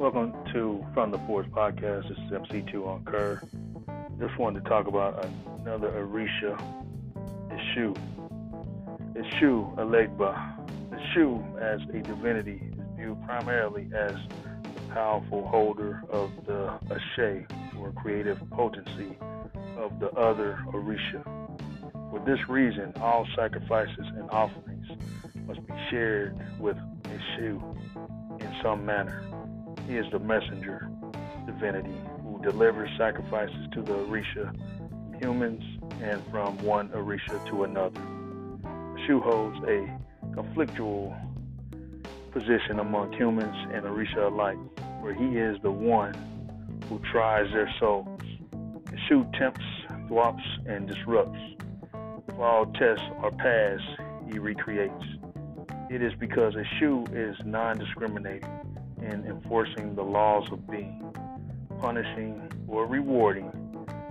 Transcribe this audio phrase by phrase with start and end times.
[0.00, 2.08] Welcome to From the Forest podcast.
[2.08, 3.42] This is MC2 on Kerr.
[4.18, 5.26] Just wanted to talk about
[5.60, 6.58] another Orisha,
[7.50, 7.94] Eshu.
[9.12, 10.56] Eshu Elegba.
[10.90, 14.14] Eshu as a divinity is viewed primarily as
[14.62, 17.44] the powerful holder of the Ashe,
[17.78, 19.18] or creative potency
[19.76, 21.22] of the other Orisha.
[22.10, 24.86] For this reason, all sacrifices and offerings
[25.46, 29.22] must be shared with Eshu in some manner.
[29.90, 30.88] He is the messenger
[31.46, 34.54] divinity who delivers sacrifices to the Orisha
[35.20, 35.64] humans
[36.00, 38.00] and from one Orisha to another.
[39.04, 39.90] Shu holds a
[40.30, 41.12] conflictual
[42.30, 44.58] position among humans and Orisha alike,
[45.00, 46.14] where he is the one
[46.88, 48.20] who tries their souls.
[49.08, 49.64] Shu tempts,
[50.06, 51.40] thwarts, and disrupts.
[52.28, 55.04] If all tests are passed, he recreates.
[55.90, 58.60] It is because Eshu is non discriminating
[59.02, 61.12] in enforcing the laws of being,
[61.80, 63.50] punishing or rewarding,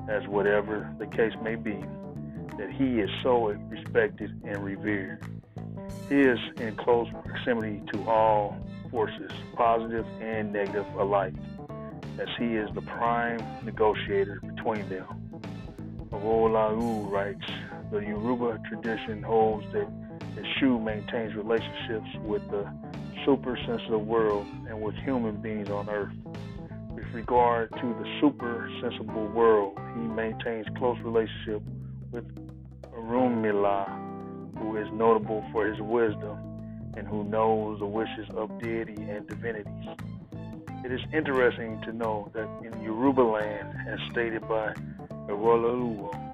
[0.10, 1.78] as whatever the case may be,
[2.58, 5.24] that he is so respected and revered.
[6.10, 8.58] He is in close proximity to all
[8.92, 11.34] forces, positive and negative alike,
[12.20, 15.06] as he is the prime negotiator between them.
[16.12, 17.46] Awolalu writes,
[17.92, 19.88] the Yoruba tradition holds that
[20.36, 22.68] Eshu maintains relationships with the
[23.26, 26.14] super sensitive world and with human beings on earth.
[26.92, 31.62] With regard to the super sensible world, he maintains close relationship
[32.12, 32.26] with
[32.94, 36.38] Orunmila, who is notable for his wisdom
[36.98, 39.74] and who knows the wishes of deity and divinities.
[40.84, 44.74] It is interesting to know that in Yoruba land, as stated by
[45.28, 46.30] Ewolaluwo,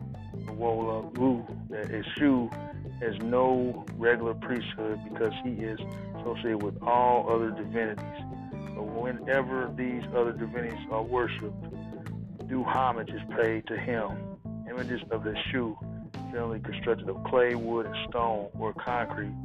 [1.76, 2.50] that Eshu
[3.02, 5.78] has no regular priesthood because he is
[6.18, 8.24] associated with all other divinities.
[8.74, 14.12] But whenever these other divinities are worshipped, due homage is paid to him.
[14.70, 15.78] Images of the shoe,
[16.32, 19.36] generally constructed of clay, wood, and stone, or concrete,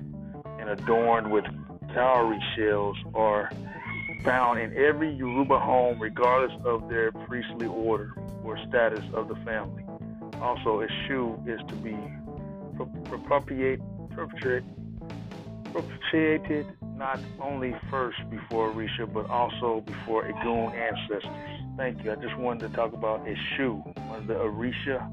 [0.60, 1.44] and adorned with
[1.92, 3.50] cowrie shells, are
[4.22, 8.12] found in every Yoruba home, regardless of their priestly order
[8.44, 9.84] or status of the family.
[10.40, 11.96] Also, a is to be
[12.86, 13.80] propitiate,
[14.10, 14.64] appropriated,
[15.72, 21.24] propitiated not only first before Orisha, but also before Egun ancestors.
[21.76, 22.12] Thank you.
[22.12, 25.10] I just wanted to talk about Eshu, one of the Orisha.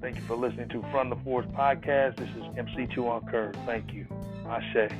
[0.00, 2.16] Thank you for listening to From the Forest podcast.
[2.16, 3.54] This is MC2 on Curve.
[3.66, 4.06] Thank you.
[4.48, 4.90] Ashe.